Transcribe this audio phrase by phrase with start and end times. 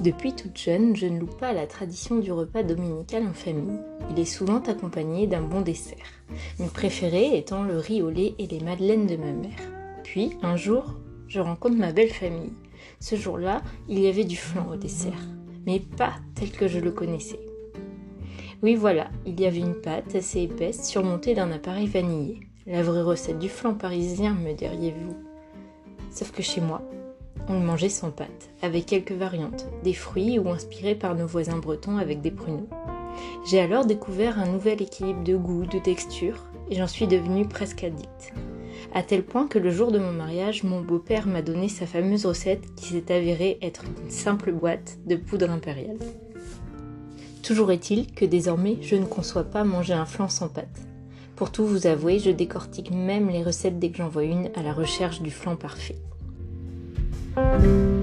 [0.00, 3.80] Depuis toute jeune, je ne loupe pas la tradition du repas dominical en famille.
[4.10, 6.22] Il est souvent accompagné d'un bon dessert,
[6.60, 9.58] mes préférés étant le riz au lait et les madeleines de ma mère.
[10.04, 10.94] Puis, un jour,
[11.26, 12.52] je rencontre ma belle famille.
[13.00, 15.26] Ce jour-là, il y avait du flan au dessert,
[15.66, 17.40] mais pas tel que je le connaissais.
[18.62, 22.38] Oui, voilà, il y avait une pâte assez épaisse surmontée d'un appareil vanillé.
[22.66, 25.16] La vraie recette du flan parisien, me diriez-vous?
[26.12, 26.82] Sauf que chez moi,
[27.48, 31.58] on le mangeait sans pâte, avec quelques variantes, des fruits ou inspirés par nos voisins
[31.58, 32.68] bretons avec des pruneaux.
[33.46, 37.84] J'ai alors découvert un nouvel équilibre de goût, de texture, et j'en suis devenue presque
[37.84, 38.32] addict.
[38.94, 42.26] À tel point que le jour de mon mariage, mon beau-père m'a donné sa fameuse
[42.26, 45.98] recette qui s'est avérée être une simple boîte de poudre impériale.
[47.42, 50.82] Toujours est-il que désormais, je ne conçois pas manger un flan sans pâte.
[51.36, 54.62] Pour tout vous avouer, je décortique même les recettes dès que j'en vois une à
[54.62, 55.96] la recherche du flan parfait.
[57.38, 57.97] Música